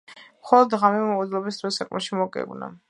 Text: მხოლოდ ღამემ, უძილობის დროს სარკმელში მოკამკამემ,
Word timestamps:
მხოლოდ 0.45 0.73
ღამემ, 0.85 1.13
უძილობის 1.19 1.61
დროს 1.61 1.79
სარკმელში 1.81 2.21
მოკამკამემ, 2.23 2.79